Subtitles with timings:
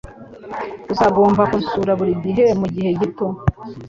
[0.93, 3.27] Uzagomba kunsura buri gihe mugihe gito.